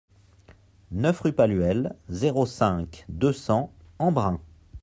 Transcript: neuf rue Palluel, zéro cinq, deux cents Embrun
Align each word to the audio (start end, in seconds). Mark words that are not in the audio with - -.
neuf 0.89 1.19
rue 1.19 1.31
Palluel, 1.31 1.93
zéro 2.09 2.47
cinq, 2.47 3.05
deux 3.07 3.33
cents 3.33 3.71
Embrun 3.99 4.41